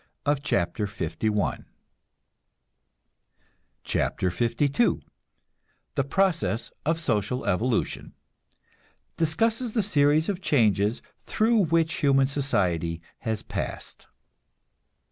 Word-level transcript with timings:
CHAPTER 0.25 0.85
LII 0.85 1.29
THE 1.29 1.63
PROCESS 6.09 6.71
OF 6.87 6.99
SOCIAL 6.99 7.45
EVOLUTION 7.45 8.13
(Discusses 9.17 9.73
the 9.73 9.83
series 9.83 10.27
of 10.27 10.41
changes 10.41 11.03
through 11.21 11.65
which 11.65 11.93
human 11.97 12.25
society 12.25 12.99
has 13.19 13.43
passed.) 13.43 14.07